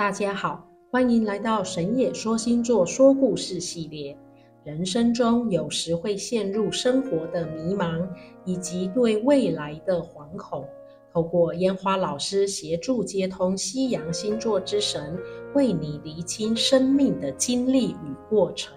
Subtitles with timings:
[0.00, 4.16] 大家好，欢迎来到神野说星座说故事系列。
[4.64, 8.08] 人生中有时会陷入生活的迷茫，
[8.46, 10.66] 以及对未来的惶恐。
[11.12, 15.18] 透过烟花老师协助接通西洋星座之神，
[15.54, 18.74] 为你厘清生命的经历与过程。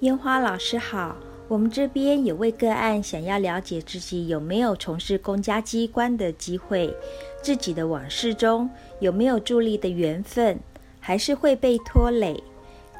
[0.00, 1.16] 烟花老师好，
[1.50, 6.94] 我们这边有位个案想要了解自己有没有从事公家机关的机会。
[7.42, 8.70] 自己的往事中
[9.00, 10.60] 有没有助力的缘分，
[11.00, 12.40] 还是会被拖累？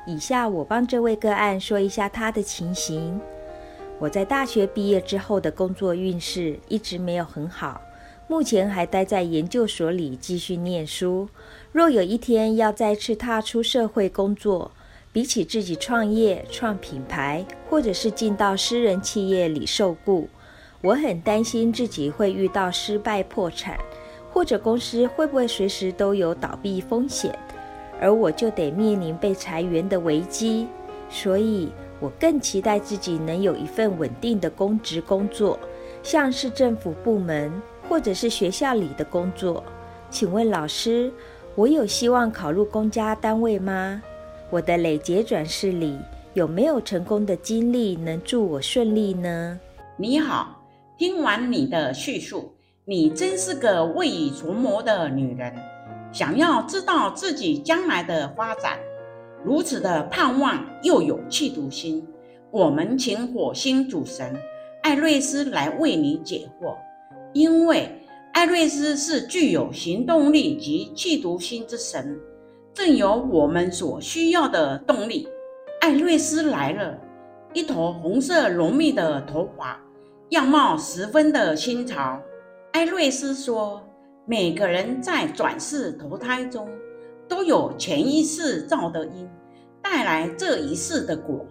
[0.05, 3.21] 以下我帮这位个案说一下他的情形。
[4.01, 7.81] 我在大学毕业之后的工作运势一直没有很好，
[8.27, 11.29] 目前还待在研究所里继续念书。
[11.71, 14.73] 若有一天要再次踏出社会工作，
[15.13, 20.29] 比起自己创业、创品牌，或者是进到私人企业里受雇，
[20.83, 23.79] 我很担心自己会遇到失败、破产。
[24.33, 27.37] 或者公司会不会随时都有倒闭风险，
[28.01, 30.69] 而我就得面临被裁员的危机，
[31.09, 35.59] 所以我更期待自己能有一份稳定的公职工作，
[36.05, 37.53] 像是政府部门
[37.89, 39.65] 或者是学校里的工作。
[40.11, 41.13] 请问老师，
[41.57, 44.01] 我有希望考入公家单位吗？
[44.51, 45.97] 我的累劫转世里
[46.35, 49.59] 有没有成功的经历能助我顺利呢？
[49.97, 50.61] 你好，
[50.99, 52.53] 听完你的叙述。
[52.85, 55.55] 你真是个未雨绸缪的女人，
[56.11, 58.77] 想要知道自己将来的发展，
[59.45, 62.05] 如此的盼望又有企图心。
[62.51, 64.37] 我们请火星主神
[64.83, 66.75] 艾瑞斯来为你解惑，
[67.33, 67.89] 因为
[68.33, 72.19] 艾瑞斯是具有行动力及企图心之神，
[72.73, 75.29] 正有我们所需要的动力。
[75.81, 76.99] 艾瑞斯来了，
[77.53, 79.81] 一头红色浓密的头发，
[80.31, 82.21] 样貌十分的新潮。
[82.73, 83.83] 艾瑞斯说
[84.25, 86.69] ：“每个人在转世投胎中，
[87.29, 89.29] 都有前一世造的因，
[89.83, 91.45] 带来这一世的果，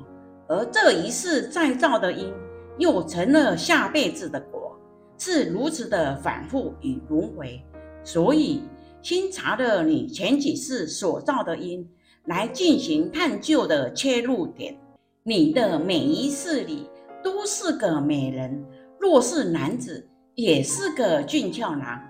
[0.48, 2.34] 而这一世再造的因，
[2.78, 4.80] 又成了下辈子的果，
[5.18, 7.62] 是如此的反复与轮回。
[8.04, 8.64] 所以，
[9.02, 11.88] 新查了你前几世所造的因，
[12.26, 14.78] 来进行探究的切入点。
[15.24, 16.90] 你的每一世里
[17.24, 18.66] 都是个美人，
[19.00, 20.06] 若是男子。”
[20.36, 22.02] 也是个俊俏男，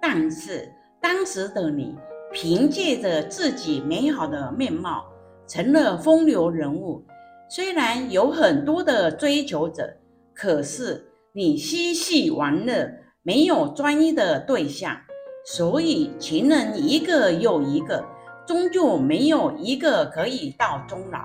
[0.00, 1.96] 但是当时的你
[2.32, 5.04] 凭借着自己美好的面貌，
[5.48, 7.04] 成了风流人物。
[7.50, 9.96] 虽然有很多的追求者，
[10.32, 12.88] 可是你嬉戏玩乐，
[13.24, 14.96] 没有专一的对象，
[15.44, 18.04] 所以情人一个又一个，
[18.46, 21.20] 终究没有一个可以到终老。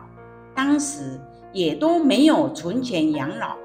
[0.56, 1.20] 当时
[1.54, 3.56] 也都没有存钱养老。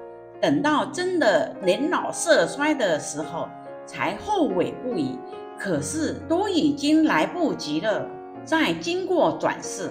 [0.41, 3.49] 等到真的年老色衰的时候，
[3.87, 5.19] 才后悔不已。
[5.59, 8.05] 可是都已经来不及了。
[8.45, 9.89] 再经过转世，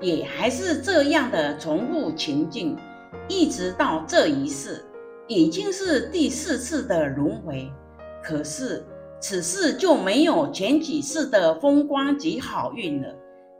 [0.00, 2.76] 也还是这样的重复情境，
[3.28, 4.84] 一直到这一世，
[5.28, 7.70] 已经是第四次的轮回。
[8.20, 8.84] 可是
[9.26, 13.08] 此世就没有前几世的风光及好运了，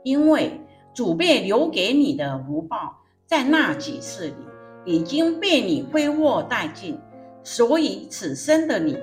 [0.03, 0.61] 因为
[0.93, 2.95] 祖辈留给你的福报，
[3.25, 4.35] 在那几世里。
[4.85, 6.99] 已经被你挥霍殆尽，
[7.41, 8.95] 所以此生的你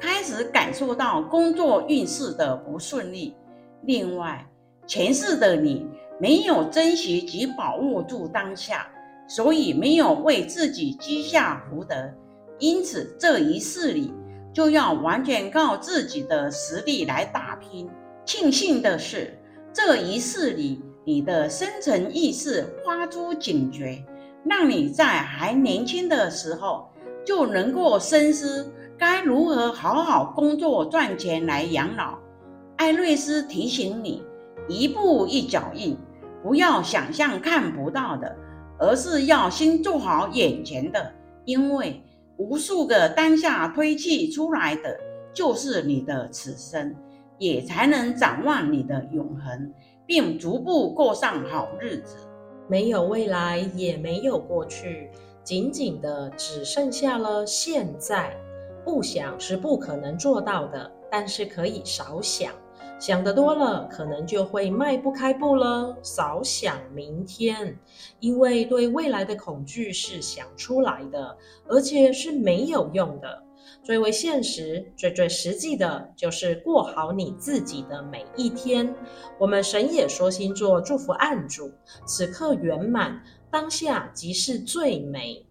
[0.00, 3.34] 开始感受到工作运势的不顺利。
[3.82, 4.48] 另外，
[4.86, 5.84] 前世的你
[6.20, 8.86] 没有珍惜及把握住当下，
[9.26, 11.96] 所以没有为自己积下福德，
[12.60, 14.12] 因此这一世里
[14.54, 17.90] 就要完全靠自己的实力来打拼。
[18.24, 19.38] 庆幸的是，
[19.72, 24.02] 这一世里你的深层意识发出警觉。
[24.46, 26.90] 让你在还年轻的时候
[27.24, 32.18] 就能够深思该如何好好工作赚钱来养老。
[32.76, 34.22] 艾瑞斯提醒你，
[34.68, 35.96] 一步一脚印，
[36.42, 38.36] 不要想象看不到的，
[38.78, 41.12] 而是要先做好眼前的，
[41.46, 42.02] 因为
[42.36, 44.98] 无数个当下推砌出来的
[45.32, 46.94] 就是你的此生，
[47.38, 49.72] 也才能展望你的永恒，
[50.06, 52.16] 并逐步过上好日子。
[52.68, 55.10] 没有未来，也没有过去，
[55.42, 58.34] 仅仅的只剩下了现在。
[58.84, 62.52] 不想是不可能做到的，但是可以少想。
[63.06, 65.94] 想得多了，可能就会迈不开步了。
[66.02, 67.78] 少想明天，
[68.18, 71.36] 因为对未来的恐惧是想出来的，
[71.68, 73.42] 而且是没有用的。
[73.82, 78.94] 最为现实、最最实际的，就是过好你自己的每一天。
[79.38, 81.70] 我们神野说星座祝福案主，
[82.06, 85.44] 此刻圆满，当下即是最美。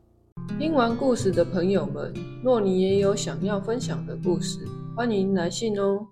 [0.57, 2.11] 听完故事的朋友们，
[2.43, 4.67] 若你也有想要分享的故事，
[4.97, 6.07] 欢迎来信哦。